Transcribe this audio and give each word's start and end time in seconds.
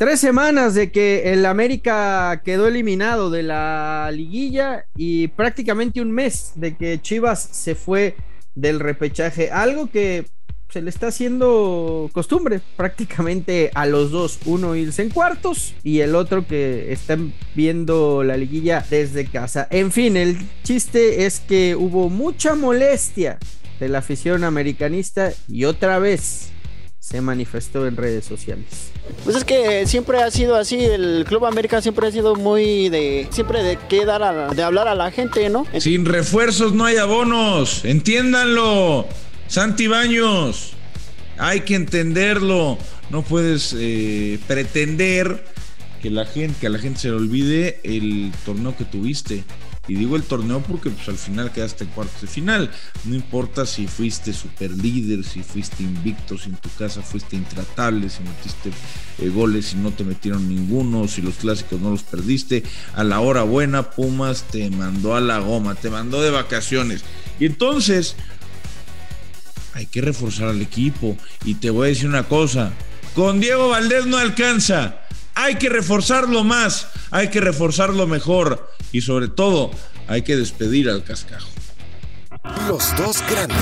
Tres 0.00 0.18
semanas 0.18 0.72
de 0.72 0.90
que 0.90 1.30
el 1.30 1.44
América 1.44 2.40
quedó 2.42 2.68
eliminado 2.68 3.28
de 3.28 3.42
la 3.42 4.10
liguilla 4.10 4.86
y 4.96 5.28
prácticamente 5.28 6.00
un 6.00 6.10
mes 6.10 6.52
de 6.54 6.74
que 6.74 7.02
Chivas 7.02 7.38
se 7.52 7.74
fue 7.74 8.16
del 8.54 8.80
repechaje. 8.80 9.50
Algo 9.50 9.90
que 9.90 10.24
se 10.70 10.80
le 10.80 10.88
está 10.88 11.08
haciendo 11.08 12.08
costumbre 12.14 12.62
prácticamente 12.78 13.70
a 13.74 13.84
los 13.84 14.10
dos. 14.10 14.38
Uno 14.46 14.74
irse 14.74 15.02
en 15.02 15.10
cuartos 15.10 15.74
y 15.82 16.00
el 16.00 16.14
otro 16.14 16.46
que 16.46 16.94
están 16.94 17.34
viendo 17.54 18.24
la 18.24 18.38
liguilla 18.38 18.82
desde 18.88 19.26
casa. 19.26 19.68
En 19.70 19.92
fin, 19.92 20.16
el 20.16 20.38
chiste 20.62 21.26
es 21.26 21.40
que 21.40 21.76
hubo 21.76 22.08
mucha 22.08 22.54
molestia 22.54 23.38
de 23.78 23.90
la 23.90 23.98
afición 23.98 24.44
americanista 24.44 25.34
y 25.46 25.66
otra 25.66 25.98
vez 25.98 26.52
se 27.00 27.22
manifestó 27.22 27.86
en 27.86 27.96
redes 27.96 28.26
sociales. 28.26 28.92
Pues 29.24 29.34
es 29.34 29.44
que 29.44 29.86
siempre 29.86 30.22
ha 30.22 30.30
sido 30.30 30.54
así, 30.54 30.84
el 30.84 31.24
Club 31.26 31.46
América 31.46 31.80
siempre 31.80 32.06
ha 32.06 32.12
sido 32.12 32.36
muy 32.36 32.90
de, 32.90 33.26
siempre 33.30 33.62
de 33.62 33.78
qué 33.88 34.04
dar 34.04 34.54
de 34.54 34.62
hablar 34.62 34.86
a 34.86 34.94
la 34.94 35.10
gente, 35.10 35.48
¿no? 35.48 35.66
Sin 35.78 36.04
refuerzos 36.04 36.74
no 36.74 36.84
hay 36.84 36.98
abonos, 36.98 37.84
entiéndanlo. 37.84 39.08
Santi 39.48 39.88
Baños, 39.88 40.74
hay 41.38 41.62
que 41.62 41.74
entenderlo. 41.74 42.78
No 43.08 43.22
puedes 43.22 43.74
eh, 43.76 44.38
pretender 44.46 45.42
que 46.02 46.10
la 46.10 46.26
gente, 46.26 46.54
que 46.60 46.66
a 46.68 46.70
la 46.70 46.78
gente 46.78 47.00
se 47.00 47.08
le 47.08 47.14
olvide 47.14 47.80
el 47.82 48.30
torneo 48.44 48.76
que 48.76 48.84
tuviste. 48.84 49.42
Y 49.88 49.94
digo 49.94 50.14
el 50.14 50.22
torneo 50.22 50.60
porque 50.60 50.90
pues 50.90 51.08
al 51.08 51.16
final 51.16 51.50
quedaste 51.52 51.84
en 51.84 51.90
cuartos 51.90 52.20
de 52.20 52.28
final. 52.28 52.70
No 53.04 53.14
importa 53.14 53.66
si 53.66 53.86
fuiste 53.86 54.32
super 54.32 54.70
líder, 54.70 55.24
si 55.24 55.42
fuiste 55.42 55.82
invicto, 55.82 56.38
si 56.38 56.50
en 56.50 56.56
tu 56.56 56.68
casa 56.70 57.02
fuiste 57.02 57.36
intratable, 57.36 58.08
si 58.08 58.22
metiste 58.22 58.70
eh, 59.18 59.28
goles 59.30 59.72
y 59.72 59.76
no 59.76 59.90
te 59.90 60.04
metieron 60.04 60.48
ninguno, 60.48 61.08
si 61.08 61.22
los 61.22 61.36
clásicos 61.36 61.80
no 61.80 61.90
los 61.90 62.02
perdiste. 62.02 62.62
A 62.94 63.02
la 63.04 63.20
hora 63.20 63.42
buena, 63.42 63.90
Pumas 63.90 64.44
te 64.44 64.70
mandó 64.70 65.16
a 65.16 65.20
la 65.20 65.38
goma, 65.40 65.74
te 65.74 65.90
mandó 65.90 66.22
de 66.22 66.30
vacaciones. 66.30 67.02
Y 67.40 67.46
entonces 67.46 68.16
hay 69.72 69.86
que 69.86 70.02
reforzar 70.02 70.48
al 70.48 70.62
equipo. 70.62 71.16
Y 71.44 71.54
te 71.54 71.70
voy 71.70 71.86
a 71.86 71.88
decir 71.88 72.08
una 72.08 72.24
cosa, 72.24 72.72
con 73.14 73.40
Diego 73.40 73.70
Valdés 73.70 74.06
no 74.06 74.18
alcanza. 74.18 75.00
Hay 75.42 75.54
que 75.54 75.70
reforzarlo 75.70 76.44
más, 76.44 76.86
hay 77.10 77.28
que 77.28 77.40
reforzarlo 77.40 78.06
mejor 78.06 78.70
y 78.92 79.00
sobre 79.00 79.28
todo 79.28 79.70
hay 80.06 80.20
que 80.20 80.36
despedir 80.36 80.90
al 80.90 81.02
cascajo. 81.02 81.48
Los 82.68 82.94
dos 82.94 83.24
grandes. 83.26 83.58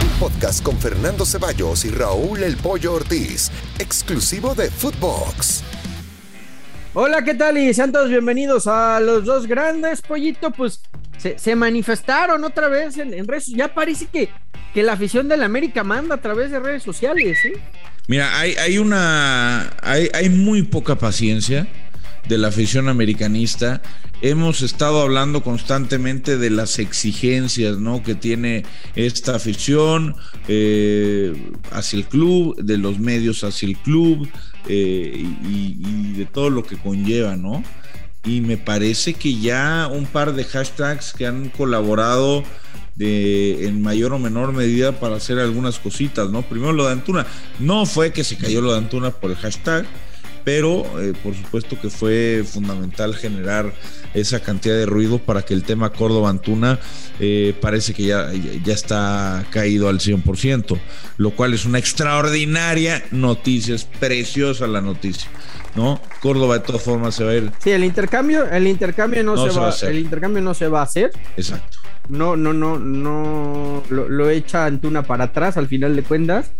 Un 0.00 0.18
podcast 0.18 0.62
con 0.62 0.78
Fernando 0.78 1.26
Ceballos 1.26 1.84
y 1.84 1.90
Raúl 1.90 2.42
El 2.42 2.56
Pollo 2.56 2.94
Ortiz, 2.94 3.50
exclusivo 3.78 4.54
de 4.54 4.70
Footbox. 4.70 5.62
Hola, 6.94 7.22
¿qué 7.22 7.34
tal? 7.34 7.58
Y 7.58 7.74
sean 7.74 7.92
todos 7.92 8.08
bienvenidos 8.08 8.66
a 8.66 9.00
los 9.00 9.26
dos 9.26 9.46
grandes, 9.46 10.00
pollito. 10.00 10.50
Pues 10.50 10.80
se, 11.36 11.56
manifestaron 11.56 12.44
otra 12.44 12.68
vez 12.68 12.96
en, 12.98 13.26
redes. 13.26 13.46
Ya 13.46 13.74
parece 13.74 14.06
que, 14.06 14.28
que 14.74 14.82
la 14.82 14.94
afición 14.94 15.28
del 15.28 15.42
América 15.42 15.84
manda 15.84 16.16
a 16.16 16.20
través 16.20 16.50
de 16.50 16.60
redes 16.60 16.82
sociales, 16.82 17.38
¿eh? 17.44 17.54
Mira, 18.08 18.38
hay, 18.38 18.54
hay 18.56 18.78
una. 18.78 19.70
Hay, 19.80 20.08
hay 20.12 20.28
muy 20.28 20.62
poca 20.62 20.96
paciencia 20.96 21.68
de 22.28 22.38
la 22.38 22.48
afición 22.48 22.88
americanista. 22.88 23.80
Hemos 24.20 24.62
estado 24.62 25.02
hablando 25.02 25.42
constantemente 25.42 26.38
de 26.38 26.50
las 26.50 26.78
exigencias 26.78 27.78
¿no? 27.78 28.04
que 28.04 28.14
tiene 28.14 28.64
esta 28.94 29.34
afición 29.34 30.14
eh, 30.46 31.32
hacia 31.72 31.98
el 31.98 32.04
club, 32.04 32.56
de 32.62 32.78
los 32.78 33.00
medios 33.00 33.42
hacia 33.42 33.68
el 33.68 33.76
club, 33.78 34.28
eh, 34.68 35.26
y, 35.42 36.12
de 36.12 36.26
todo 36.26 36.50
lo 36.50 36.62
que 36.62 36.76
conlleva, 36.76 37.34
¿no? 37.34 37.64
Y 38.24 38.40
me 38.40 38.56
parece 38.56 39.14
que 39.14 39.40
ya 39.40 39.88
un 39.92 40.06
par 40.06 40.34
de 40.34 40.44
hashtags 40.44 41.12
que 41.12 41.26
han 41.26 41.48
colaborado 41.48 42.44
de, 42.94 43.66
en 43.66 43.82
mayor 43.82 44.12
o 44.12 44.18
menor 44.18 44.52
medida 44.52 44.92
para 44.92 45.16
hacer 45.16 45.38
algunas 45.38 45.78
cositas, 45.78 46.30
¿no? 46.30 46.42
Primero 46.42 46.72
lo 46.72 46.86
de 46.86 46.92
Antuna. 46.92 47.26
No 47.58 47.86
fue 47.86 48.12
que 48.12 48.24
se 48.24 48.36
cayó 48.36 48.60
lo 48.60 48.72
de 48.72 48.78
Antuna 48.78 49.10
por 49.10 49.30
el 49.30 49.36
hashtag, 49.36 49.86
pero 50.44 50.84
eh, 51.00 51.14
por 51.22 51.34
supuesto 51.34 51.80
que 51.80 51.90
fue 51.90 52.44
fundamental 52.46 53.14
generar 53.14 53.72
esa 54.14 54.40
cantidad 54.40 54.76
de 54.76 54.86
ruido 54.86 55.18
para 55.18 55.42
que 55.42 55.54
el 55.54 55.62
tema 55.62 55.90
Córdoba-Antuna 55.90 56.78
eh, 57.18 57.54
parece 57.60 57.94
que 57.94 58.04
ya, 58.04 58.30
ya 58.64 58.74
está 58.74 59.46
caído 59.50 59.88
al 59.88 59.98
100%, 59.98 60.78
lo 61.16 61.30
cual 61.30 61.54
es 61.54 61.64
una 61.64 61.78
extraordinaria 61.78 63.02
noticia, 63.10 63.74
es 63.74 63.84
preciosa 63.84 64.66
la 64.66 64.80
noticia. 64.80 65.30
¿No? 65.74 66.00
Córdoba 66.20 66.58
de 66.58 66.60
todas 66.60 66.82
formas 66.82 67.14
se 67.14 67.24
va 67.24 67.30
a 67.32 67.34
ir. 67.34 67.50
Sí, 67.58 67.70
el 67.70 67.84
intercambio, 67.84 68.46
el 68.46 68.66
intercambio 68.66 69.22
no, 69.22 69.36
se, 69.36 69.58
va, 69.58 69.66
a 69.66 69.68
hacer. 69.68 69.90
el 69.90 69.98
intercambio 69.98 70.42
no 70.42 70.54
se 70.54 70.68
va 70.68 70.80
a 70.80 70.84
hacer. 70.84 71.12
Exacto. 71.36 71.78
No, 72.08 72.36
no, 72.36 72.52
no, 72.52 72.78
no 72.78 73.82
lo, 73.90 74.08
lo 74.08 74.30
echa 74.30 74.66
Antuna 74.66 75.02
para 75.02 75.24
atrás 75.24 75.56
al 75.56 75.68
final 75.68 75.94
de 75.96 76.02
cuentas. 76.02 76.52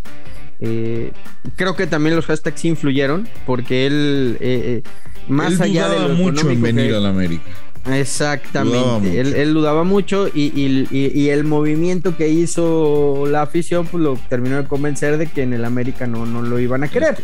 Eh, 0.65 1.11
creo 1.57 1.75
que 1.75 1.87
también 1.87 2.15
los 2.15 2.25
hashtags 2.25 2.63
influyeron 2.63 3.27
porque 3.45 3.85
él, 3.85 4.37
eh, 4.39 4.81
eh, 4.85 4.89
más 5.27 5.59
allá 5.59 5.89
de 5.89 6.07
lo 6.07 6.15
mucho 6.15 6.49
en 6.49 6.61
venir 6.61 6.95
a 6.95 7.01
la 7.01 7.09
América. 7.09 7.43
Exactamente, 7.91 9.19
él, 9.19 9.53
dudaba 9.53 9.83
mucho 9.83 10.29
y, 10.33 11.27
el 11.29 11.43
movimiento 11.43 12.15
que 12.15 12.29
hizo 12.29 13.25
la 13.27 13.41
afición 13.41 13.85
pues 13.87 14.01
lo 14.01 14.17
terminó 14.29 14.55
de 14.55 14.63
convencer 14.65 15.17
de 15.17 15.27
que 15.27 15.41
en 15.41 15.51
el 15.51 15.65
América 15.65 16.07
no, 16.07 16.25
no 16.25 16.41
lo 16.41 16.59
iban 16.59 16.83
a 16.83 16.87
querer. 16.87 17.17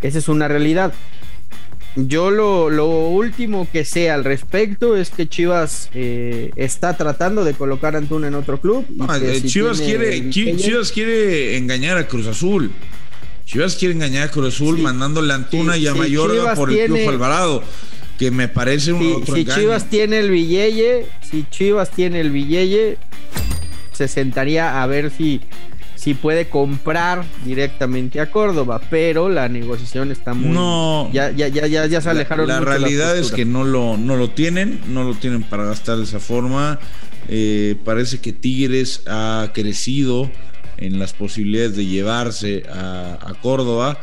Esa 0.00 0.18
es 0.18 0.28
una 0.28 0.48
realidad. 0.48 0.92
Yo 1.96 2.30
lo, 2.30 3.08
último 3.08 3.66
que 3.70 3.84
sé 3.84 4.10
al 4.10 4.24
respecto 4.24 4.96
es 4.96 5.10
que 5.10 5.28
Chivas 5.28 5.90
eh, 5.92 6.52
está 6.56 6.96
tratando 6.96 7.44
de 7.44 7.54
colocar 7.54 7.96
a 7.96 7.98
Antuna 7.98 8.28
en 8.28 8.34
otro 8.34 8.60
club. 8.60 8.86
Eh, 9.20 9.42
Chivas, 9.44 9.80
quiere, 9.80 10.30
Chivas 10.30 10.92
quiere 10.92 11.56
engañar 11.56 11.98
a 11.98 12.06
Cruz 12.06 12.26
Azul. 12.28 12.70
Chivas 13.44 13.74
quiere 13.74 13.94
engañar 13.94 14.28
a 14.28 14.30
Cruz 14.30 14.54
Azul 14.54 14.78
mandándole 14.78 15.32
a 15.32 15.36
Antuna 15.36 15.76
y 15.76 15.88
a 15.88 15.94
Mayorga 15.94 16.54
por 16.54 16.72
el 16.72 16.86
Club 16.86 17.08
Alvarado. 17.08 17.64
Que 18.18 18.30
me 18.30 18.48
parece 18.48 18.92
un 18.92 19.14
otro 19.14 19.34
Si 19.34 19.44
Chivas 19.46 19.88
tiene 19.88 20.20
el 20.20 20.30
billete, 20.30 21.06
si 21.28 21.44
Chivas 21.50 21.90
tiene 21.90 22.20
el 22.20 22.30
billete, 22.30 22.98
se 23.92 24.08
sentaría 24.08 24.82
a 24.82 24.86
ver 24.86 25.10
si 25.10 25.40
si 26.00 26.14
puede 26.14 26.48
comprar 26.48 27.26
directamente 27.44 28.20
a 28.20 28.30
Córdoba, 28.30 28.80
pero 28.88 29.28
la 29.28 29.50
negociación 29.50 30.10
está 30.10 30.32
muy. 30.32 30.48
No. 30.48 31.10
Ya, 31.12 31.30
ya, 31.30 31.48
ya, 31.48 31.66
ya, 31.66 31.84
ya 31.84 32.00
se 32.00 32.08
alejaron. 32.08 32.48
La, 32.48 32.54
la 32.54 32.64
realidad 32.64 33.18
es 33.18 33.30
que 33.32 33.44
no 33.44 33.64
lo, 33.64 33.98
no 33.98 34.16
lo 34.16 34.30
tienen, 34.30 34.80
no 34.88 35.04
lo 35.04 35.14
tienen 35.14 35.42
para 35.42 35.64
gastar 35.64 35.98
de 35.98 36.04
esa 36.04 36.18
forma. 36.18 36.78
Eh, 37.28 37.76
parece 37.84 38.18
que 38.18 38.32
Tigres 38.32 39.02
ha 39.08 39.50
crecido 39.52 40.30
en 40.78 40.98
las 40.98 41.12
posibilidades 41.12 41.76
de 41.76 41.84
llevarse 41.84 42.62
a, 42.72 43.34
Córdoba. 43.42 44.00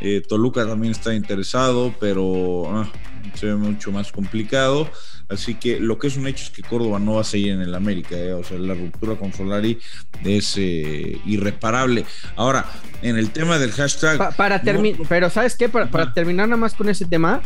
Eh, 0.00 0.22
Toluca 0.26 0.66
también 0.66 0.92
está 0.92 1.14
interesado, 1.14 1.94
pero 1.98 2.70
ah, 2.70 2.90
se 3.34 3.46
ve 3.46 3.56
mucho 3.56 3.92
más 3.92 4.12
complicado. 4.12 4.88
Así 5.30 5.54
que 5.54 5.78
lo 5.78 5.98
que 5.98 6.08
es 6.08 6.16
un 6.16 6.26
hecho 6.26 6.44
es 6.44 6.50
que 6.50 6.62
Córdoba 6.62 6.98
no 6.98 7.14
va 7.14 7.20
a 7.20 7.24
seguir 7.24 7.52
en 7.52 7.60
el 7.60 7.74
América. 7.74 8.16
¿eh? 8.16 8.32
O 8.32 8.42
sea, 8.42 8.58
la 8.58 8.74
ruptura 8.74 9.14
con 9.14 9.32
Solari 9.32 9.78
es 10.24 10.54
eh, 10.58 11.20
irreparable. 11.24 12.04
Ahora, 12.34 12.66
en 13.00 13.16
el 13.16 13.30
tema 13.30 13.58
del 13.58 13.70
hashtag. 13.70 14.34
para 14.36 14.60
terminar, 14.60 15.00
pero 15.08 15.30
¿sabes 15.30 15.56
qué? 15.56 15.68
Para, 15.68 16.12
terminar 16.12 16.48
nada 16.48 16.60
más 16.60 16.74
con 16.74 16.88
ese 16.88 17.04
tema, 17.04 17.40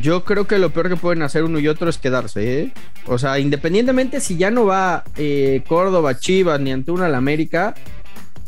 yo 0.00 0.24
creo 0.24 0.46
que 0.46 0.58
lo 0.58 0.70
peor 0.70 0.88
que 0.88 0.96
pueden 0.96 1.22
hacer 1.22 1.42
uno 1.42 1.58
y 1.58 1.66
otro 1.66 1.90
es 1.90 1.98
quedarse. 1.98 2.60
¿eh? 2.60 2.72
O 3.06 3.18
sea, 3.18 3.40
independientemente 3.40 4.20
si 4.20 4.36
ya 4.36 4.52
no 4.52 4.64
va 4.66 5.02
Córdoba, 5.66 6.18
Chivas 6.18 6.60
ni 6.60 6.70
Antuna 6.70 7.06
al 7.06 7.16
América 7.16 7.74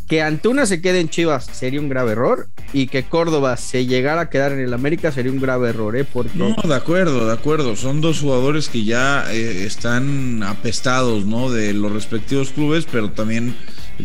que 0.09 0.23
Antuna 0.23 0.67
se 0.67 0.81
quede 0.81 1.01
en 1.01 1.09
Chivas 1.09 1.47
sería 1.47 1.81
un 1.81 1.89
grave 1.89 2.12
error 2.12 2.49
y 2.73 2.89
que 2.89 3.05
Córdoba 3.05 3.56
se 3.56 3.87
llegara 3.87 4.23
a 4.23 4.31
quedar 4.31 4.53
en 4.53 4.61
el 4.61 4.75
América 4.75 5.12
sería 5.12 5.33
un 5.33 5.41
grave 5.41 5.71
error, 5.71 5.97
¿eh? 5.97 6.05
Porque... 6.05 6.37
No, 6.37 6.55
de 6.62 6.75
acuerdo, 6.75 7.27
de 7.27 7.33
acuerdo. 7.33 7.77
Son 7.77 8.01
dos 8.01 8.21
jugadores 8.21 8.69
que 8.69 8.85
ya 8.85 9.33
eh, 9.33 9.65
están 9.65 10.43
apestados, 10.43 11.25
¿no? 11.25 11.51
De 11.51 11.73
los 11.73 11.93
respectivos 11.93 12.51
clubes, 12.51 12.87
pero 12.91 13.11
también 13.12 13.55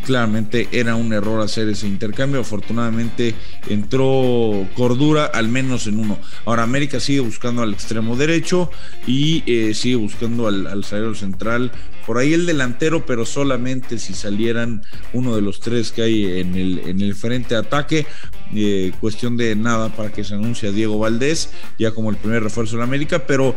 claramente 0.05 0.67
era 0.71 0.95
un 0.95 1.13
error 1.13 1.41
hacer 1.41 1.69
ese 1.69 1.87
intercambio. 1.87 2.41
Afortunadamente 2.41 3.35
entró 3.67 4.67
cordura, 4.75 5.25
al 5.25 5.47
menos 5.47 5.87
en 5.87 5.99
uno. 5.99 6.19
Ahora 6.45 6.63
América 6.63 6.99
sigue 6.99 7.19
buscando 7.21 7.61
al 7.61 7.73
extremo 7.73 8.15
derecho 8.15 8.69
y 9.07 9.43
eh, 9.45 9.73
sigue 9.73 9.95
buscando 9.95 10.47
al, 10.47 10.67
al 10.67 10.83
central. 11.15 11.71
Por 12.05 12.17
ahí 12.17 12.33
el 12.33 12.45
delantero, 12.45 13.05
pero 13.05 13.25
solamente 13.25 13.99
si 13.99 14.13
salieran 14.13 14.83
uno 15.13 15.35
de 15.35 15.41
los 15.41 15.59
tres 15.59 15.91
que 15.91 16.01
hay 16.01 16.39
en 16.39 16.55
el, 16.55 16.79
en 16.85 17.01
el 17.01 17.13
frente 17.15 17.55
de 17.55 17.59
ataque. 17.59 18.07
Eh, 18.55 18.91
cuestión 18.99 19.37
de 19.37 19.55
nada 19.55 19.89
para 19.89 20.11
que 20.11 20.23
se 20.23 20.33
anuncie 20.33 20.69
a 20.69 20.71
Diego 20.71 20.97
Valdés, 20.97 21.51
ya 21.77 21.91
como 21.91 22.09
el 22.09 22.17
primer 22.17 22.41
refuerzo 22.41 22.77
de 22.77 22.83
América, 22.83 23.27
pero 23.27 23.55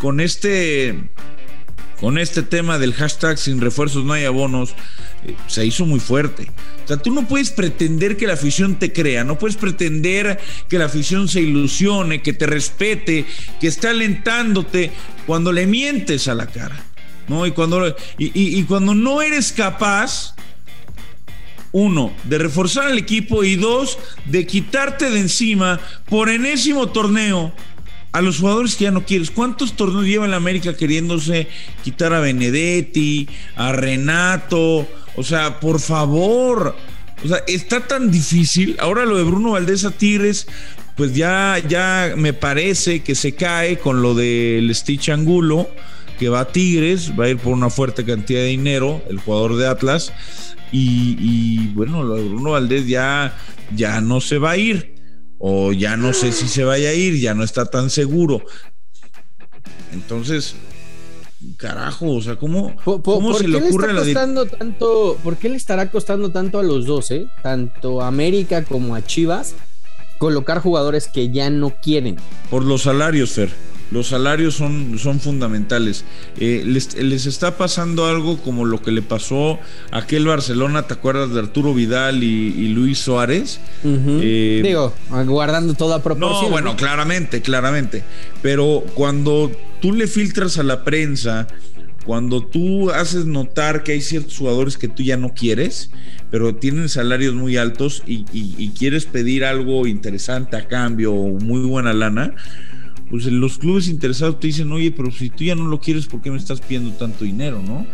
con 0.00 0.20
este 0.20 1.08
con 2.00 2.18
este 2.18 2.42
tema 2.42 2.78
del 2.78 2.94
hashtag 2.94 3.38
sin 3.38 3.60
refuerzos 3.60 4.04
no 4.04 4.12
hay 4.12 4.24
abonos, 4.24 4.74
eh, 5.26 5.34
se 5.46 5.64
hizo 5.64 5.86
muy 5.86 6.00
fuerte. 6.00 6.50
O 6.84 6.88
sea, 6.88 6.96
tú 6.96 7.12
no 7.12 7.26
puedes 7.26 7.50
pretender 7.50 8.16
que 8.16 8.26
la 8.26 8.34
afición 8.34 8.78
te 8.78 8.92
crea, 8.92 9.24
no 9.24 9.38
puedes 9.38 9.56
pretender 9.56 10.38
que 10.68 10.78
la 10.78 10.86
afición 10.86 11.28
se 11.28 11.40
ilusione, 11.40 12.22
que 12.22 12.32
te 12.32 12.46
respete, 12.46 13.26
que 13.60 13.68
esté 13.68 13.88
alentándote 13.88 14.90
cuando 15.26 15.52
le 15.52 15.66
mientes 15.66 16.28
a 16.28 16.34
la 16.34 16.46
cara. 16.46 16.76
¿no? 17.28 17.46
Y 17.46 17.52
cuando, 17.52 17.96
y 18.18 18.62
cuando 18.64 18.94
no 18.94 19.22
eres 19.22 19.52
capaz, 19.52 20.34
uno, 21.74 22.12
de 22.22 22.38
reforzar 22.38 22.86
al 22.86 22.98
equipo 22.98 23.42
y 23.42 23.56
dos, 23.56 23.98
de 24.26 24.46
quitarte 24.46 25.10
de 25.10 25.18
encima 25.18 25.80
por 26.08 26.28
enésimo 26.28 26.90
torneo 26.90 27.52
a 28.14 28.22
los 28.22 28.38
jugadores 28.38 28.76
que 28.76 28.84
ya 28.84 28.92
no 28.92 29.04
quieres. 29.04 29.32
¿Cuántos 29.32 29.74
torneos 29.74 30.06
lleva 30.06 30.24
en 30.24 30.34
América 30.34 30.76
queriéndose 30.76 31.48
quitar 31.82 32.12
a 32.12 32.20
Benedetti, 32.20 33.28
a 33.56 33.72
Renato? 33.72 34.86
O 35.16 35.24
sea, 35.24 35.58
por 35.58 35.80
favor. 35.80 36.76
O 37.24 37.28
sea, 37.28 37.38
está 37.48 37.88
tan 37.88 38.12
difícil. 38.12 38.76
Ahora 38.78 39.04
lo 39.04 39.16
de 39.16 39.24
Bruno 39.24 39.50
Valdés 39.50 39.84
a 39.84 39.90
Tigres, 39.90 40.46
pues 40.96 41.12
ya, 41.16 41.60
ya 41.68 42.14
me 42.16 42.32
parece 42.32 43.02
que 43.02 43.16
se 43.16 43.34
cae 43.34 43.80
con 43.80 44.00
lo 44.00 44.14
del 44.14 44.72
Stitch 44.76 45.08
Angulo, 45.08 45.68
que 46.16 46.28
va 46.28 46.40
a 46.40 46.52
Tigres, 46.52 47.18
va 47.18 47.24
a 47.24 47.30
ir 47.30 47.38
por 47.38 47.52
una 47.52 47.68
fuerte 47.68 48.04
cantidad 48.04 48.42
de 48.42 48.46
dinero, 48.46 49.02
el 49.10 49.18
jugador 49.18 49.56
de 49.56 49.66
Atlas. 49.66 50.12
Y, 50.70 51.68
bueno, 51.74 52.04
lo 52.04 52.14
de 52.14 52.28
Bruno 52.28 52.52
Valdés 52.52 52.86
ya, 52.86 53.36
ya 53.74 54.00
no 54.00 54.20
se 54.20 54.38
va 54.38 54.52
a 54.52 54.56
ir 54.56 54.93
o 55.46 55.72
ya 55.72 55.98
no 55.98 56.14
sé 56.14 56.32
si 56.32 56.48
se 56.48 56.64
vaya 56.64 56.88
a 56.88 56.94
ir, 56.94 57.20
ya 57.20 57.34
no 57.34 57.44
está 57.44 57.66
tan 57.66 57.90
seguro. 57.90 58.40
Entonces, 59.92 60.54
carajo, 61.58 62.12
o 62.12 62.22
sea, 62.22 62.36
¿cómo, 62.36 62.74
cómo 62.82 63.34
se 63.34 63.46
le 63.46 63.58
ocurre 63.58 63.92
le 63.92 64.00
está 64.00 64.04
costando 64.22 64.46
tanto, 64.46 65.18
¿Por 65.22 65.36
qué 65.36 65.50
le 65.50 65.56
estará 65.56 65.90
costando 65.90 66.30
tanto 66.30 66.58
a 66.58 66.62
los 66.62 66.86
dos, 66.86 67.10
eh? 67.10 67.26
tanto 67.42 68.00
a 68.00 68.06
América 68.06 68.64
como 68.64 68.94
a 68.94 69.04
Chivas, 69.04 69.54
colocar 70.18 70.60
jugadores 70.60 71.08
que 71.08 71.30
ya 71.30 71.50
no 71.50 71.74
quieren? 71.82 72.16
Por 72.48 72.64
los 72.64 72.84
salarios, 72.84 73.32
Fer. 73.32 73.50
Los 73.94 74.08
salarios 74.08 74.56
son, 74.56 74.98
son 74.98 75.20
fundamentales. 75.20 76.04
Eh, 76.40 76.64
les, 76.66 77.26
está 77.26 77.56
pasando 77.56 78.06
algo 78.06 78.38
como 78.38 78.64
lo 78.64 78.82
que 78.82 78.90
le 78.90 79.02
pasó 79.02 79.60
a 79.92 79.98
aquel 79.98 80.26
Barcelona, 80.26 80.88
¿te 80.88 80.94
acuerdas 80.94 81.32
de 81.32 81.38
Arturo 81.38 81.72
Vidal 81.72 82.24
y, 82.24 82.66
Luis 82.70 82.98
Suárez? 82.98 83.60
Eh, 83.84 84.62
Digo, 84.64 84.92
guardando 85.26 85.74
toda 85.74 86.02
proporción. 86.02 86.46
No, 86.46 86.50
bueno, 86.50 86.74
claramente, 86.74 87.40
claramente. 87.40 88.02
Pero 88.42 88.84
cuando 88.94 89.52
tú 89.80 89.92
le 89.92 90.08
filtras 90.08 90.58
a 90.58 90.64
la 90.64 90.82
prensa, 90.82 91.46
cuando 92.04 92.44
tú 92.44 92.90
haces 92.90 93.26
notar 93.26 93.84
que 93.84 93.92
hay 93.92 94.00
ciertos 94.00 94.36
jugadores 94.36 94.76
que 94.76 94.88
tú 94.88 95.04
ya 95.04 95.16
no 95.16 95.34
quieres, 95.34 95.90
pero 96.32 96.56
tienen 96.56 96.88
salarios 96.88 97.34
muy 97.34 97.58
altos 97.58 98.02
y, 98.08 98.24
y 98.32 98.70
quieres 98.76 99.04
pedir 99.04 99.44
algo 99.44 99.86
interesante 99.86 100.56
a 100.56 100.66
cambio 100.66 101.12
o 101.12 101.38
muy 101.38 101.60
buena 101.60 101.92
lana, 101.92 102.34
pues 103.14 103.26
los 103.26 103.58
clubes 103.58 103.86
interesados 103.86 104.40
te 104.40 104.48
dicen, 104.48 104.72
oye, 104.72 104.90
pero 104.90 105.08
si 105.12 105.30
tú 105.30 105.44
ya 105.44 105.54
no 105.54 105.68
lo 105.68 105.78
quieres, 105.78 106.06
¿por 106.06 106.20
qué 106.20 106.32
me 106.32 106.36
estás 106.36 106.60
pidiendo 106.60 106.90
tanto 106.96 107.24
dinero, 107.24 107.62
no? 107.62 107.86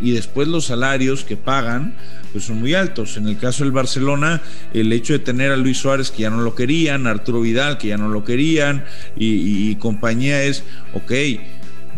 y, 0.00 0.12
después 0.12 0.46
los 0.46 0.66
salarios 0.66 1.24
que 1.24 1.36
pagan, 1.36 1.96
pues 2.30 2.44
son 2.44 2.60
muy 2.60 2.74
altos. 2.74 3.16
En 3.16 3.26
el 3.26 3.36
caso 3.36 3.64
del 3.64 3.72
Barcelona, 3.72 4.42
el 4.72 4.92
hecho 4.92 5.12
de 5.12 5.18
tener 5.18 5.50
a 5.50 5.56
Luis 5.56 5.78
Suárez 5.78 6.12
que 6.12 6.22
ya 6.22 6.30
no 6.30 6.42
lo 6.42 6.54
querían, 6.54 7.08
Arturo 7.08 7.40
Vidal 7.40 7.78
que 7.78 7.88
ya 7.88 7.96
no 7.96 8.08
lo 8.08 8.22
querían, 8.22 8.84
y, 9.16 9.74
compañía 9.74 10.40
es, 10.44 10.62
ok, 10.94 11.12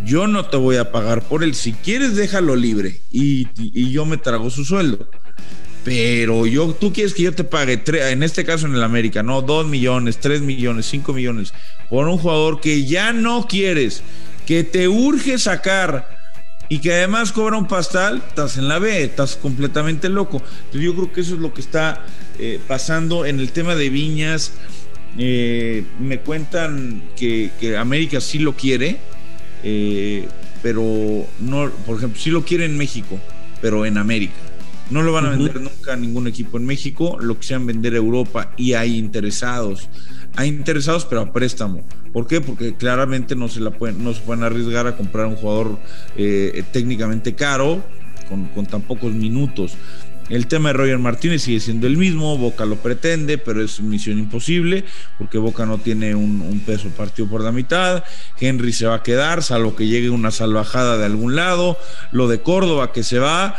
yo 0.06 0.26
no 0.28 0.46
te 0.46 0.56
voy 0.56 0.76
a 0.76 0.90
pagar 0.90 1.28
por 1.28 1.44
él, 1.44 1.54
si 1.54 1.75
quieres 1.75 2.16
déjalo 2.16 2.56
libre 2.56 3.02
y, 3.11 3.49
y 3.58 3.90
yo 3.90 4.06
me 4.06 4.16
trago 4.16 4.49
su 4.49 4.64
sueldo 4.64 5.11
pero 5.84 6.46
yo, 6.46 6.75
tú 6.75 6.92
quieres 6.92 7.14
que 7.14 7.22
yo 7.22 7.34
te 7.34 7.44
pague, 7.44 7.82
en 8.10 8.22
este 8.22 8.44
caso 8.44 8.66
en 8.66 8.75
el 8.75 8.82
América, 8.82 9.22
no, 9.22 9.42
2 9.42 9.66
millones, 9.66 10.19
3 10.19 10.42
millones, 10.42 10.86
5 10.86 11.12
millones, 11.12 11.54
por 11.88 12.08
un 12.08 12.19
jugador 12.19 12.60
que 12.60 12.84
ya 12.84 13.12
no 13.12 13.46
quieres, 13.46 14.02
que 14.46 14.64
te 14.64 14.88
urge 14.88 15.38
sacar 15.38 16.19
y 16.69 16.80
que 16.80 16.92
además 16.92 17.32
cobra 17.32 17.56
un 17.56 17.66
pastal, 17.66 18.22
estás 18.28 18.58
en 18.58 18.69
la 18.69 18.78
B, 18.78 19.02
estás 19.02 19.36
completamente 19.36 20.08
loco. 20.08 20.42
Entonces 20.66 20.82
yo 20.82 20.94
creo 20.94 21.12
que 21.12 21.20
eso 21.22 21.34
es 21.34 21.40
lo 21.40 21.54
que 21.54 21.62
está 21.62 22.04
eh, 22.38 22.60
pasando 22.66 23.25
en 23.25 23.40
el 23.40 23.52
tema 23.52 23.75
de 23.75 23.88
Viñas. 23.88 24.52
Eh, 25.16 25.84
me 25.98 26.20
cuentan 26.20 27.02
que, 27.16 27.50
América 27.78 28.20
sí 28.20 28.38
lo 28.38 28.54
quiere, 28.54 28.98
eh, 29.64 30.28
pero 30.62 31.26
no, 31.40 31.70
por 31.86 31.96
ejemplo, 31.96 32.20
sí 32.20 32.30
lo 32.30 32.44
quiere 32.44 32.66
en 32.66 32.76
México, 32.76 33.19
pero 33.62 33.86
en 33.86 33.96
América. 33.96 34.47
No 34.90 35.02
lo 35.02 35.12
van 35.12 35.26
a 35.26 35.31
vender 35.31 35.61
nunca 35.61 35.93
a 35.93 35.96
ningún 35.96 36.26
equipo 36.26 36.56
en 36.56 36.64
México, 36.64 37.19
lo 37.20 37.38
que 37.38 37.46
sean 37.46 37.67
vender 37.67 37.94
a 37.94 37.99
Europa 37.99 38.52
y 38.56 38.73
hay 38.73 38.96
interesados. 38.96 39.88
Hay 40.37 40.49
interesados, 40.49 41.05
pero 41.05 41.20
a 41.20 41.32
préstamo. 41.32 41.85
¿Por 42.12 42.26
qué? 42.26 42.40
Porque 42.40 42.75
claramente 42.75 43.37
no 43.37 43.49
se, 43.49 43.61
la 43.61 43.70
pueden, 43.70 44.02
no 44.02 44.14
se 44.14 44.20
pueden 44.23 44.44
arriesgar 44.44 44.87
a 44.87 44.96
comprar 44.96 45.26
un 45.26 45.37
jugador 45.37 45.79
eh, 46.17 46.62
técnicamente 46.73 47.35
caro 47.35 47.82
con, 48.29 48.46
con 48.46 48.67
tan 48.67 48.82
pocos 48.82 49.12
minutos. 49.12 49.76
El 50.28 50.46
tema 50.46 50.70
de 50.70 50.75
Roger 50.75 50.98
Martínez 50.98 51.42
sigue 51.42 51.60
siendo 51.60 51.86
el 51.86 51.96
mismo, 51.96 52.36
Boca 52.36 52.66
lo 52.66 52.76
pretende, 52.76 53.38
pero 53.38 53.62
es 53.62 53.80
misión 53.80 54.19
imposible, 54.19 54.84
porque 55.16 55.38
Boca 55.38 55.64
no 55.64 55.78
tiene 55.78 56.14
un, 56.14 56.62
peso 56.66 56.88
partido 56.90 57.28
por 57.28 57.42
la 57.42 57.52
mitad, 57.52 58.04
Henry 58.38 58.72
se 58.72 58.86
va 58.86 58.96
a 58.96 59.02
quedar, 59.02 59.42
salvo 59.42 59.75
que 59.75 59.86
llegue 59.86 60.10
una 60.10 60.30
salvajada 60.30 60.98
de 60.98 61.06
algún 61.06 61.34
lado, 61.34 61.78
lo 62.10 62.28
de 62.28 62.40
Córdoba 62.42 62.92
que 62.92 63.02
se 63.02 63.19
va, 63.19 63.56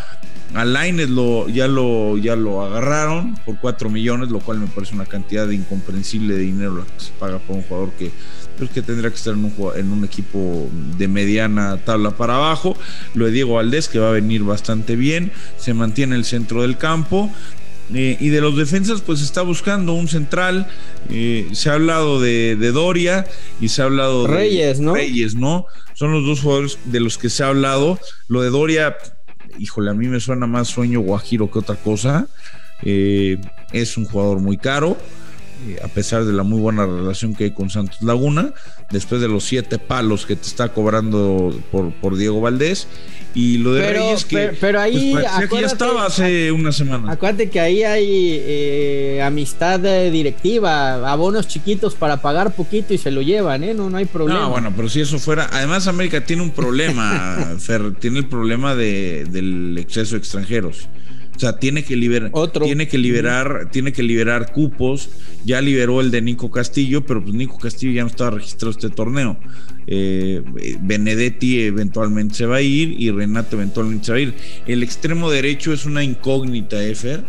a 0.54 0.66
lo, 0.66 1.48
ya, 1.50 1.68
lo, 1.68 2.18
ya 2.18 2.36
lo 2.36 2.64
agarraron 2.64 3.36
por 3.46 3.60
4 3.60 3.90
millones, 3.90 4.30
lo 4.30 4.40
cual 4.40 4.60
me 4.60 4.68
parece 4.68 4.96
una 4.96 5.06
cantidad 5.06 5.50
incomprensible 5.50 6.36
de 6.36 6.42
dinero 6.42 6.86
que 6.98 7.06
se 7.06 7.12
paga 7.14 7.40
por 7.40 7.56
un 7.56 7.64
jugador 7.64 7.92
que 7.94 8.12
pues 8.60 8.70
que 8.72 8.82
tendrá 8.82 9.10
que 9.10 9.16
estar 9.16 9.34
en 9.34 9.46
un, 9.46 9.54
en 9.76 9.92
un 9.92 10.04
equipo 10.04 10.70
de 10.98 11.08
mediana 11.08 11.78
tabla 11.78 12.12
para 12.12 12.36
abajo. 12.36 12.78
Lo 13.16 13.26
de 13.26 13.32
Diego 13.32 13.56
Valdés, 13.56 13.88
que 13.88 13.98
va 13.98 14.10
a 14.10 14.12
venir 14.12 14.44
bastante 14.44 14.96
bien, 14.96 15.32
se 15.58 15.74
mantiene 15.74 16.14
en 16.14 16.20
el 16.20 16.26
centro 16.26 16.62
del 16.62 16.78
campo. 16.78 17.32
Eh, 17.94 18.18
y 18.20 18.30
de 18.30 18.42
los 18.42 18.56
defensas, 18.56 19.02
pues 19.02 19.22
está 19.22 19.42
buscando 19.42 19.94
un 19.94 20.08
central. 20.08 20.68
Eh, 21.10 21.48
se 21.54 21.70
ha 21.70 21.74
hablado 21.74 22.22
de, 22.22 22.56
Doria 22.72 23.26
y 23.60 23.70
se 23.70 23.82
ha 23.82 23.86
hablado 23.86 24.28
de 24.28 24.34
Reyes, 24.34 24.80
¿no? 24.80 24.94
Reyes, 24.94 25.36
¿no? 25.36 25.66
Son 25.94 26.12
los 26.12 26.26
dos 26.26 26.42
jugadores 26.42 26.78
de 26.86 27.00
los 27.00 27.18
que 27.18 27.30
se 27.30 27.44
ha 27.44 27.48
hablado. 27.48 27.98
Lo 28.28 28.42
de 28.42 28.50
Doria, 28.50 28.98
híjole, 29.58 29.90
a 29.90 29.94
mí 29.94 30.08
me 30.08 30.20
suena 30.20 30.46
más 30.46 30.68
sueño 30.68 31.00
guajiro 31.00 31.50
que 31.50 31.60
otra 31.60 31.76
cosa. 31.76 32.28
Eh, 32.84 33.38
es 33.72 33.98
un 33.98 34.06
jugador 34.06 34.40
muy 34.40 34.58
caro. 34.58 34.98
Eh, 35.68 35.78
a 35.84 35.88
pesar 35.90 36.24
de 36.24 36.32
la 36.32 36.44
muy 36.44 36.60
buena 36.60 36.86
relación 36.86 37.36
que 37.36 37.46
hay 37.46 37.52
con 37.52 37.70
Santos 37.70 38.02
Laguna, 38.02 38.54
después 38.92 39.20
de 39.20 39.28
los 39.28 39.44
siete 39.44 39.78
palos 39.78 40.26
que 40.26 40.36
te 40.36 40.48
está 40.48 40.70
cobrando 40.70 41.54
por, 41.72 41.92
por 41.94 42.16
Diego 42.16 42.40
Valdés. 42.40 42.88
Y 43.36 43.58
lo 43.58 43.74
de 43.74 43.94
Reyes 43.94 44.26
que, 44.26 44.54
pero, 44.60 44.80
ahí 44.80 45.12
pues, 45.14 45.62
ya 45.62 45.68
estaba 45.68 46.06
hace 46.06 46.52
una 46.52 46.72
semana. 46.72 47.12
Acuérdate 47.12 47.50
que 47.50 47.60
ahí 47.60 47.84
hay 47.84 48.42
eh, 48.42 49.22
amistad 49.24 49.80
directiva, 49.80 51.12
abonos 51.12 51.48
chiquitos 51.48 51.94
para 51.94 52.22
pagar 52.22 52.56
poquito 52.56 52.94
y 52.94 52.98
se 52.98 53.12
lo 53.12 53.22
llevan, 53.22 53.64
¿eh? 53.64 53.74
No, 53.76 53.90
no 53.90 53.98
hay 53.98 54.06
problema. 54.06 54.40
No, 54.40 54.50
bueno, 54.50 54.74
pero 54.76 54.90
si 54.90 55.02
eso 55.02 55.20
fuera. 55.20 55.48
Además, 55.52 55.88
América 55.88 56.26
tiene 56.26 56.42
un 56.42 56.52
problema, 56.52 57.56
Fer, 57.60 57.94
tiene 57.96 58.20
el 58.20 58.28
problema 58.28 58.76
de, 58.76 59.26
del 59.30 59.78
exceso 59.78 60.16
de 60.16 60.20
extranjeros. 60.20 60.90
O 61.40 61.42
sea, 61.42 61.58
tiene 61.58 61.86
que 61.86 61.96
liberar, 61.96 62.32
tiene 62.62 62.90
que 62.90 62.98
liberar, 62.98 63.70
tiene 63.72 63.94
que 63.94 64.04
liberar 64.04 64.52
cupos. 64.52 65.10
Ya 65.46 65.62
liberó 65.62 66.02
el 66.02 66.12
de 66.12 66.22
Nico 66.22 66.52
Castillo, 66.52 67.06
pero 67.06 67.24
pues 67.24 67.34
Nico 67.34 67.58
Castillo 67.58 67.94
ya 67.94 68.02
no 68.02 68.10
estaba 68.10 68.32
registrado 68.32 68.72
este 68.72 68.90
torneo. 68.90 69.38
Eh, 69.88 70.44
Benedetti 70.82 71.62
eventualmente 71.62 72.36
se 72.36 72.46
va 72.46 72.58
a 72.58 72.62
ir 72.62 72.94
y 73.00 73.10
Renato 73.10 73.56
eventualmente 73.56 74.08
se 74.08 74.12
va 74.12 74.18
a 74.18 74.22
ir. 74.22 74.34
El 74.68 74.84
extremo 74.84 75.32
derecho 75.32 75.72
es 75.72 75.86
una 75.86 76.04
incógnita, 76.04 76.84
Efer. 76.84 77.24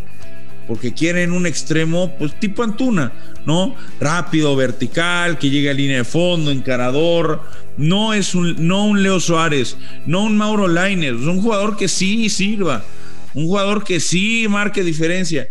Porque 0.67 0.93
quieren 0.93 1.31
un 1.31 1.47
extremo, 1.47 2.13
pues 2.19 2.39
tipo 2.41 2.65
Antuna, 2.65 3.13
¿no? 3.47 3.77
Rápido, 4.01 4.57
vertical, 4.57 5.39
que 5.39 5.51
llegue 5.51 5.71
a 5.71 5.75
línea 5.75 5.99
de 5.99 6.05
fondo, 6.05 6.51
encarador. 6.51 7.43
No 7.77 8.13
es 8.13 8.35
un, 8.35 8.67
no 8.67 8.87
un 8.87 9.05
Leo 9.05 9.21
Suárez, 9.21 9.77
no 10.05 10.25
un 10.25 10.37
Mauro 10.37 10.67
Lainer, 10.67 11.15
es 11.15 11.27
un 11.27 11.41
jugador 11.41 11.77
que 11.77 11.87
sí 11.87 12.29
sirva 12.29 12.85
un 13.35 13.47
jugador 13.47 13.85
que 13.85 14.01
sí 14.01 14.47
marque 14.49 14.83
diferencia, 14.83 15.49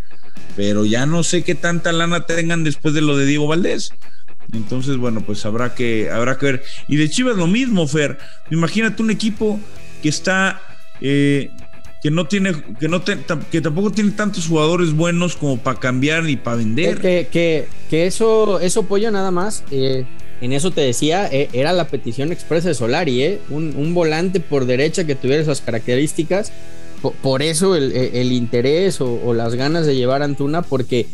pero 0.55 0.85
ya 0.85 1.05
no 1.05 1.23
sé 1.23 1.43
qué 1.43 1.55
tanta 1.55 1.91
lana 1.91 2.25
tengan 2.25 2.63
después 2.63 2.93
de 2.93 3.01
lo 3.01 3.17
de 3.17 3.25
Diego 3.25 3.47
Valdés. 3.47 3.91
Entonces, 4.53 4.97
bueno, 4.97 5.21
pues 5.21 5.45
habrá 5.45 5.75
que, 5.75 6.09
habrá 6.09 6.37
que 6.37 6.45
ver. 6.45 6.63
Y 6.87 6.97
de 6.97 7.09
Chivas 7.09 7.37
lo 7.37 7.47
mismo, 7.47 7.87
Fer. 7.87 8.17
Imagínate 8.49 9.01
un 9.03 9.11
equipo 9.11 9.59
que 10.01 10.09
está, 10.09 10.59
eh, 11.01 11.51
que 12.01 12.09
no 12.09 12.25
tiene, 12.25 12.53
que 12.79 12.87
no 12.87 13.03
que 13.03 13.61
tampoco 13.61 13.91
tiene 13.91 14.11
tantos 14.11 14.47
jugadores 14.47 14.93
buenos 14.93 15.35
como 15.35 15.57
para 15.57 15.79
cambiar 15.79 16.27
y 16.27 16.35
para 16.35 16.57
vender. 16.57 16.99
Que, 16.99 17.27
que, 17.31 17.67
que, 17.89 18.07
eso, 18.07 18.59
eso 18.59 18.83
pollo 18.83 19.11
nada 19.11 19.29
más. 19.29 19.63
Eh, 19.69 20.05
en 20.41 20.53
eso 20.53 20.71
te 20.71 20.81
decía, 20.81 21.27
eh, 21.31 21.49
era 21.51 21.73
la 21.73 21.87
petición 21.87 22.31
expresa 22.31 22.69
de 22.69 22.73
Solari, 22.73 23.23
¿eh? 23.23 23.39
un, 23.49 23.93
volante 23.93 24.39
por 24.39 24.65
derecha 24.65 25.05
que 25.05 25.15
tuviera 25.15 25.41
esas 25.41 25.61
características. 25.61 26.51
Por, 27.01 27.41
eso 27.41 27.75
el, 27.75 28.31
interés 28.31 28.99
o, 29.01 29.33
las 29.33 29.55
ganas 29.55 29.85
de 29.85 29.95
llevar 29.95 30.21
Antuna, 30.21 30.61
porque 30.61 31.07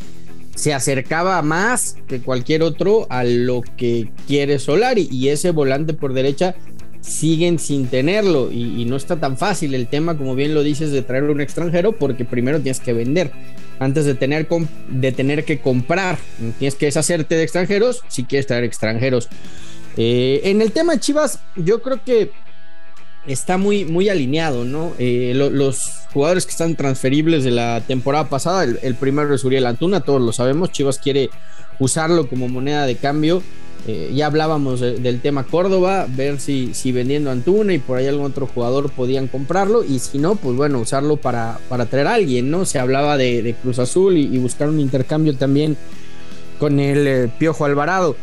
se 0.55 0.73
acercaba 0.73 1.41
más 1.41 1.97
que 2.07 2.21
cualquier 2.21 2.63
otro 2.63 3.05
a 3.09 3.23
lo 3.23 3.61
que 3.61 4.09
quiere 4.27 4.57
Solari. 4.59 5.07
Y 5.11 5.29
ese 5.29 5.51
volante 5.51 5.93
por 5.93 6.13
derecha 6.13 6.55
siguen 7.01 7.59
sin 7.59 7.87
tenerlo. 7.87 8.51
Y, 8.51 8.85
no 8.85 8.95
está 8.95 9.19
tan 9.19 9.37
fácil 9.37 9.75
el 9.75 9.87
tema, 9.87 10.17
como 10.17 10.35
bien 10.35 10.53
lo 10.53 10.63
dices, 10.63 10.91
de 10.91 11.01
traer 11.01 11.25
un 11.25 11.41
extranjero, 11.41 11.93
porque 11.93 12.25
primero 12.25 12.59
tienes 12.59 12.79
que 12.79 12.93
vender 12.93 13.31
antes 13.79 14.05
de 14.05 14.15
tener, 14.15 14.47
de 14.89 15.11
tener 15.11 15.45
que 15.45 15.59
comprar. 15.59 16.17
Tienes 16.57 16.75
que 16.75 16.87
deshacerte 16.87 17.35
de 17.35 17.43
extranjeros 17.43 18.01
si 18.07 18.23
quieres 18.23 18.47
traer 18.47 18.63
extranjeros. 18.63 19.29
Eh, 19.97 20.41
en 20.45 20.61
el 20.61 20.71
tema 20.71 20.99
Chivas, 20.99 21.39
yo 21.55 21.81
creo 21.81 22.03
que 22.03 22.31
está 23.27 23.57
muy, 23.57 23.85
muy 23.85 24.09
alineado, 24.09 24.65
¿no? 24.65 24.93
Eh, 24.99 25.33
los 25.35 25.91
jugadores 26.13 26.45
que 26.45 26.51
están 26.51 26.75
transferibles 26.75 27.43
de 27.43 27.51
la 27.51 27.81
temporada 27.81 28.29
pasada, 28.29 28.63
el, 28.63 28.95
primero 28.95 29.33
es 29.33 29.43
Uriel 29.43 29.65
Antuna, 29.65 30.01
todos 30.01 30.21
lo 30.21 30.31
sabemos. 30.31 30.71
Chivas 30.71 30.99
quiere 30.99 31.29
usarlo 31.79 32.29
como 32.29 32.47
moneda 32.47 32.85
de 32.85 32.95
cambio. 32.95 33.41
Eh, 33.87 34.11
ya 34.15 34.25
hablábamos 34.25 34.79
del 34.79 35.21
tema 35.21 35.43
Córdoba, 35.43 36.07
ver 36.09 36.39
si, 36.39 36.73
si 36.73 36.91
vendiendo 36.91 37.29
Antuna 37.29 37.71
y 37.73 37.77
por 37.77 37.99
ahí 37.99 38.07
algún 38.07 38.25
otro 38.25 38.47
jugador 38.47 38.89
podían 38.89 39.27
comprarlo 39.27 39.83
y 39.83 39.99
si 39.99 40.17
no, 40.17 40.35
pues 40.37 40.55
bueno, 40.55 40.79
usarlo 40.79 41.17
para, 41.17 41.59
para 41.69 41.85
traer 41.85 42.07
a 42.07 42.15
alguien, 42.15 42.49
¿no? 42.49 42.65
Se 42.65 42.79
hablaba 42.79 43.15
de, 43.15 43.55
Cruz 43.61 43.77
Azul 43.77 44.17
y, 44.17 44.37
buscar 44.39 44.69
un 44.69 44.79
intercambio 44.79 45.35
también 45.35 45.77
con 46.57 46.79
el 46.79 47.07
eh, 47.07 47.31
Piojo 47.37 47.65
Alvarado. 47.65 48.15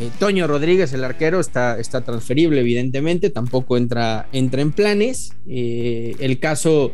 Eh, 0.00 0.10
Toño 0.18 0.46
Rodríguez, 0.46 0.92
el 0.94 1.04
arquero, 1.04 1.40
está, 1.40 1.78
está 1.78 2.00
transferible, 2.00 2.60
evidentemente, 2.60 3.28
tampoco 3.28 3.76
entra, 3.76 4.28
entra 4.32 4.62
en 4.62 4.72
planes. 4.72 5.34
el 5.46 6.40
caso 6.40 6.92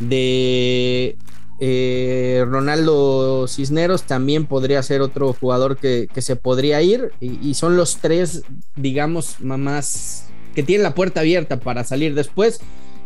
de 0.00 1.16
eh, 1.60 2.44
Ronaldo 2.48 3.46
Cisneros 3.48 4.04
también 4.04 4.46
podría 4.46 4.82
ser 4.82 5.00
otro 5.00 5.32
jugador 5.32 5.76
que, 5.76 6.08
se 6.16 6.36
podría 6.36 6.80
ir. 6.82 7.12
Y, 7.20 7.54
son 7.54 7.76
los 7.76 7.98
tres, 7.98 8.42
digamos, 8.76 9.40
más 9.40 10.28
que 10.54 10.62
tienen 10.62 10.84
la 10.84 10.94
puerta 10.94 11.20
abierta 11.20 11.60
para 11.60 11.84
salir 11.84 12.14
después. 12.14 12.60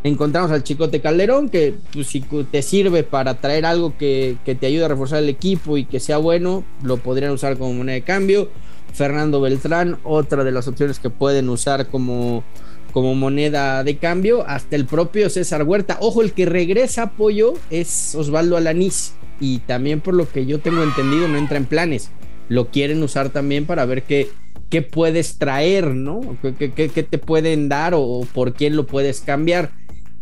Encontramos 0.04 0.50
al 0.50 0.64
Chicote 0.64 1.00
Calderón, 1.00 1.48
que 1.48 1.74
pues, 1.92 2.08
si 2.08 2.20
te 2.20 2.62
sirve 2.62 3.04
para 3.04 3.40
traer 3.40 3.64
algo 3.64 3.96
que, 3.96 4.36
que 4.44 4.54
te 4.54 4.66
ayude 4.66 4.84
a 4.84 4.88
reforzar 4.88 5.20
el 5.20 5.28
equipo 5.28 5.78
y 5.78 5.84
que 5.84 6.00
sea 6.00 6.18
bueno, 6.18 6.64
lo 6.82 6.96
podrían 6.96 7.32
usar 7.32 7.56
como 7.56 7.72
moneda 7.72 7.94
de 7.94 8.02
cambio. 8.02 8.48
Fernando 8.92 9.40
Beltrán, 9.40 9.98
otra 10.04 10.44
de 10.44 10.52
las 10.52 10.68
opciones 10.68 10.98
que 10.98 11.10
pueden 11.10 11.48
usar 11.48 11.88
como 11.88 12.44
como 12.92 13.14
moneda 13.14 13.82
de 13.84 13.96
cambio, 13.96 14.46
hasta 14.46 14.76
el 14.76 14.86
propio 14.86 15.30
César 15.30 15.62
Huerta. 15.64 15.96
Ojo, 16.00 16.22
el 16.22 16.32
que 16.32 16.46
regresa 16.46 17.04
apoyo 17.04 17.54
es 17.70 18.14
Osvaldo 18.14 18.56
Alanís 18.56 19.14
y 19.40 19.58
también 19.60 20.00
por 20.00 20.14
lo 20.14 20.30
que 20.30 20.46
yo 20.46 20.60
tengo 20.60 20.82
entendido 20.82 21.26
no 21.26 21.38
entra 21.38 21.56
en 21.56 21.64
planes. 21.64 22.10
Lo 22.48 22.68
quieren 22.68 23.02
usar 23.02 23.30
también 23.30 23.66
para 23.66 23.86
ver 23.86 24.02
qué, 24.02 24.28
qué 24.68 24.82
puedes 24.82 25.38
traer, 25.38 25.88
¿no? 25.88 26.20
¿Qué, 26.58 26.72
qué, 26.72 27.02
te 27.02 27.18
pueden 27.18 27.68
dar 27.68 27.94
o, 27.94 28.26
por 28.32 28.52
quién 28.52 28.76
lo 28.76 28.86
puedes 28.86 29.20
cambiar. 29.20 29.72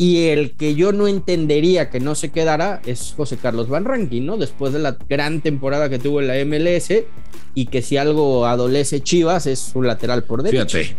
Y 0.01 0.29
el 0.29 0.53
que 0.53 0.75
yo 0.75 0.93
no 0.93 1.09
entendería 1.09 1.91
que 1.91 2.01
no 2.01 2.15
se 2.15 2.31
quedara 2.31 2.81
es 2.87 3.13
José 3.15 3.37
Carlos 3.37 3.69
Van 3.69 3.85
Rankin, 3.85 4.25
¿no? 4.25 4.39
Después 4.39 4.73
de 4.73 4.79
la 4.79 4.97
gran 5.11 5.43
temporada 5.43 5.91
que 5.91 5.99
tuvo 5.99 6.23
en 6.23 6.27
la 6.27 6.43
MLS 6.43 7.05
y 7.55 7.67
que 7.67 7.83
si 7.83 7.99
algo 7.99 8.47
adolece 8.47 9.03
Chivas 9.03 9.47
es 9.47 9.59
su 9.59 9.83
lateral 9.83 10.25
por 10.25 10.43
derecha. 10.43 10.79
Fíjate, 10.79 10.97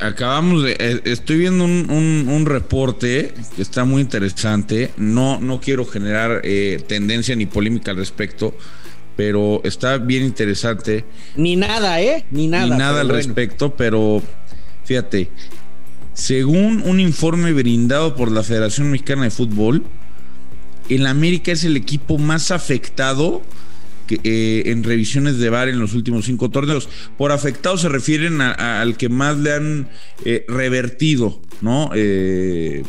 acabamos 0.00 0.64
de. 0.64 0.72
Eh, 0.80 1.00
estoy 1.04 1.38
viendo 1.38 1.64
un, 1.64 2.42
reporte 2.44 3.34
que 3.54 3.62
está 3.62 3.84
muy 3.84 4.02
interesante. 4.02 4.90
No, 4.96 5.38
no 5.38 5.60
quiero 5.60 5.84
generar 5.84 6.40
eh, 6.42 6.82
tendencia 6.88 7.36
ni 7.36 7.46
polémica 7.46 7.92
al 7.92 7.98
respecto, 7.98 8.52
pero 9.14 9.60
está 9.62 9.96
bien 9.98 10.24
interesante. 10.24 11.04
Ni 11.36 11.54
nada, 11.54 12.02
¿eh? 12.02 12.24
Ni 12.32 12.48
nada. 12.48 12.66
Ni 12.66 12.70
nada 12.70 13.00
al 13.02 13.10
respecto, 13.10 13.76
pero 13.76 14.20
fíjate. 14.82 15.30
Según 16.18 16.82
un 16.84 16.98
informe 16.98 17.52
brindado 17.52 18.16
por 18.16 18.32
la 18.32 18.42
Federación 18.42 18.90
Mexicana 18.90 19.22
de 19.22 19.30
Fútbol, 19.30 19.84
el 20.88 21.06
América 21.06 21.52
es 21.52 21.62
el 21.62 21.76
equipo 21.76 22.18
más 22.18 22.50
afectado 22.50 23.40
eh, 24.24 24.64
en 24.66 24.82
revisiones 24.82 25.38
de 25.38 25.48
VAR 25.48 25.68
en 25.68 25.78
los 25.78 25.94
últimos 25.94 26.24
cinco 26.24 26.50
torneos. 26.50 26.88
Por 27.16 27.30
afectados 27.30 27.82
se 27.82 27.88
refieren 27.88 28.40
al 28.40 28.96
que 28.96 29.08
más 29.08 29.38
le 29.38 29.52
han 29.52 29.88
eh, 30.24 30.44
revertido, 30.48 31.40
¿no? 31.60 31.92
Eh, 31.94 32.82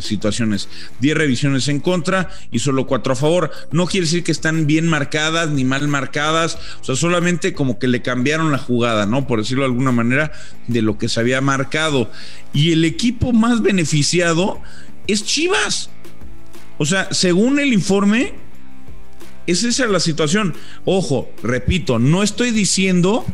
situaciones. 0.00 0.68
10 1.00 1.16
revisiones 1.16 1.68
en 1.68 1.80
contra 1.80 2.30
y 2.50 2.58
solo 2.58 2.86
4 2.86 3.12
a 3.12 3.16
favor. 3.16 3.50
No 3.72 3.86
quiere 3.86 4.06
decir 4.06 4.24
que 4.24 4.32
están 4.32 4.66
bien 4.66 4.86
marcadas 4.86 5.50
ni 5.50 5.64
mal 5.64 5.88
marcadas, 5.88 6.58
o 6.80 6.84
sea, 6.84 6.96
solamente 6.96 7.52
como 7.52 7.78
que 7.78 7.88
le 7.88 8.02
cambiaron 8.02 8.52
la 8.52 8.58
jugada, 8.58 9.06
¿no? 9.06 9.26
Por 9.26 9.40
decirlo 9.40 9.62
de 9.62 9.70
alguna 9.70 9.92
manera, 9.92 10.32
de 10.66 10.82
lo 10.82 10.98
que 10.98 11.08
se 11.08 11.20
había 11.20 11.40
marcado. 11.40 12.10
Y 12.52 12.72
el 12.72 12.84
equipo 12.84 13.32
más 13.32 13.62
beneficiado 13.62 14.60
es 15.06 15.24
Chivas. 15.24 15.90
O 16.78 16.86
sea, 16.86 17.12
según 17.12 17.60
el 17.60 17.72
informe, 17.72 18.34
esa 19.46 19.68
es 19.68 19.78
la 19.78 20.00
situación. 20.00 20.54
Ojo, 20.84 21.30
repito, 21.42 21.98
no 21.98 22.22
estoy 22.22 22.50
diciendo 22.50 23.24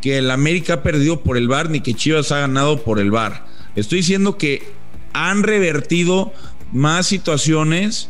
que 0.00 0.18
el 0.18 0.30
América 0.30 0.74
ha 0.74 0.82
perdido 0.82 1.22
por 1.22 1.36
el 1.36 1.48
VAR 1.48 1.70
ni 1.70 1.80
que 1.80 1.94
Chivas 1.94 2.32
ha 2.32 2.40
ganado 2.40 2.82
por 2.82 2.98
el 2.98 3.10
VAR. 3.10 3.46
Estoy 3.76 3.98
diciendo 3.98 4.38
que 4.38 4.79
han 5.12 5.42
revertido 5.42 6.32
más 6.72 7.06
situaciones 7.06 8.08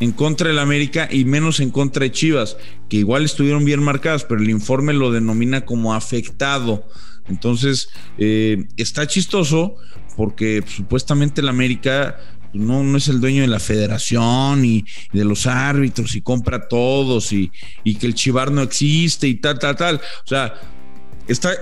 en 0.00 0.12
contra 0.12 0.48
del 0.48 0.58
América 0.58 1.08
y 1.10 1.24
menos 1.24 1.60
en 1.60 1.70
contra 1.70 2.04
de 2.04 2.12
Chivas, 2.12 2.56
que 2.88 2.96
igual 2.96 3.24
estuvieron 3.24 3.64
bien 3.64 3.82
marcadas, 3.82 4.24
pero 4.24 4.40
el 4.40 4.50
informe 4.50 4.92
lo 4.94 5.12
denomina 5.12 5.66
como 5.66 5.94
afectado. 5.94 6.86
Entonces, 7.28 7.90
eh, 8.18 8.64
está 8.76 9.06
chistoso 9.06 9.76
porque 10.16 10.64
supuestamente 10.66 11.40
el 11.40 11.48
América 11.48 12.18
no, 12.52 12.82
no 12.82 12.98
es 12.98 13.08
el 13.08 13.20
dueño 13.20 13.42
de 13.42 13.48
la 13.48 13.60
federación 13.60 14.64
y, 14.64 14.84
de 15.12 15.24
los 15.24 15.46
árbitros 15.46 16.16
y 16.16 16.22
compra 16.22 16.68
todos 16.68 17.32
y, 17.32 17.50
que 17.84 18.06
el 18.06 18.14
chivar 18.14 18.50
no 18.50 18.62
existe 18.62 19.28
y 19.28 19.34
tal, 19.34 19.58
tal, 19.58 19.76
tal. 19.76 19.96
O 19.96 20.26
sea, 20.26 20.54
está, 21.32 21.52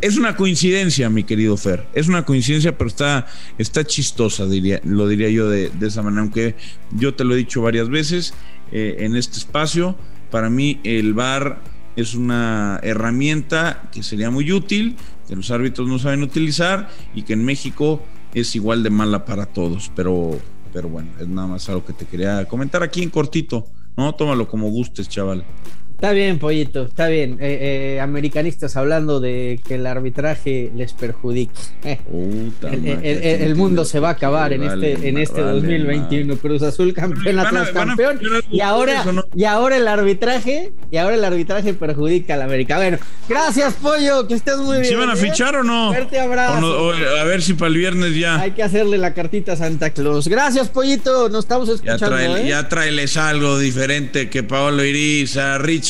es 0.00 0.16
una 0.16 0.36
coincidencia, 0.36 1.08
mi 1.10 1.24
querido 1.24 1.56
Fer. 1.56 1.86
Es 1.94 2.08
una 2.08 2.24
coincidencia, 2.24 2.76
pero 2.76 2.88
está, 2.88 3.26
está 3.58 3.84
chistosa, 3.84 4.46
diría, 4.46 4.80
lo 4.84 5.08
diría 5.08 5.28
yo 5.30 5.48
de, 5.48 5.70
esa 5.80 6.02
manera. 6.02 6.22
Aunque 6.22 6.54
yo 6.92 7.14
te 7.14 7.24
lo 7.24 7.34
he 7.34 7.38
dicho 7.38 7.62
varias 7.62 7.88
veces 7.88 8.34
eh, 8.72 8.96
en 9.00 9.16
este 9.16 9.38
espacio, 9.38 9.96
para 10.30 10.50
mí 10.50 10.80
el 10.84 11.14
VAR 11.14 11.62
es 11.96 12.14
una 12.14 12.78
herramienta 12.82 13.88
que 13.92 14.02
sería 14.02 14.30
muy 14.30 14.52
útil, 14.52 14.96
que 15.26 15.36
los 15.36 15.50
árbitros 15.50 15.88
no 15.88 15.98
saben 15.98 16.22
utilizar 16.22 16.88
y 17.14 17.22
que 17.22 17.32
en 17.32 17.44
México 17.44 18.02
es 18.34 18.54
igual 18.54 18.82
de 18.82 18.90
mala 18.90 19.24
para 19.24 19.46
todos, 19.46 19.90
pero, 19.96 20.38
pero 20.72 20.88
bueno, 20.88 21.10
es 21.18 21.26
nada 21.26 21.48
más 21.48 21.68
algo 21.68 21.84
que 21.84 21.92
te 21.92 22.06
quería 22.06 22.46
comentar 22.46 22.82
aquí 22.82 23.02
en 23.02 23.10
cortito, 23.10 23.66
¿no? 23.96 24.14
Tómalo 24.14 24.48
como 24.48 24.70
gustes, 24.70 25.08
chaval. 25.08 25.44
Está 26.00 26.12
bien, 26.12 26.38
pollito, 26.38 26.84
está 26.84 27.08
bien. 27.08 27.36
Eh, 27.42 27.96
eh, 27.96 28.00
americanistas 28.00 28.74
hablando 28.74 29.20
de 29.20 29.60
que 29.68 29.74
el 29.74 29.86
arbitraje 29.86 30.72
les 30.74 30.94
perjudique. 30.94 31.52
el, 31.84 33.54
mundo 33.54 33.84
se 33.84 34.00
va 34.00 34.08
a 34.08 34.12
acabar 34.12 34.54
en 34.54 34.62
este, 34.62 35.06
en 35.10 35.18
este 35.18 35.42
2021. 35.42 36.36
Cruz 36.38 36.62
Azul 36.62 36.94
campeón, 36.94 37.38
Atlas 37.38 37.68
campeón. 37.72 38.18
y 38.50 38.62
ahora, 38.62 39.04
y 39.36 39.44
ahora 39.44 39.76
el 39.76 39.86
arbitraje, 39.86 40.72
y 40.90 40.96
ahora 40.96 41.16
el 41.16 41.24
arbitraje 41.24 41.74
perjudica 41.74 42.32
al 42.32 42.42
América. 42.42 42.78
Bueno, 42.78 42.96
gracias, 43.28 43.74
pollo, 43.74 44.26
que 44.26 44.32
estés 44.32 44.56
muy 44.56 44.78
bien. 44.78 44.86
¿Se 44.86 44.96
van 44.96 45.10
a 45.10 45.12
¿eh? 45.12 45.16
fichar 45.16 45.54
o 45.56 45.62
no? 45.62 45.92
Fuerte 45.92 46.18
abrazo. 46.18 46.92
a 46.92 47.24
ver 47.24 47.42
si 47.42 47.52
para 47.52 47.68
el 47.68 47.76
viernes 47.76 48.16
ya. 48.16 48.40
Hay 48.40 48.52
que 48.52 48.62
hacerle 48.62 48.96
la 48.96 49.12
cartita 49.12 49.52
a 49.52 49.56
Santa 49.56 49.90
Claus. 49.90 50.28
Gracias, 50.28 50.70
pollito. 50.70 51.28
Nos 51.28 51.44
estamos 51.44 51.68
escuchando. 51.68 52.42
Ya, 52.42 52.70
trae, 52.70 53.06
ya 53.06 53.28
algo 53.28 53.58
diferente 53.58 54.30
que 54.30 54.42
Paolo 54.42 54.82
Iriza, 54.82 55.58
Rich 55.58 55.89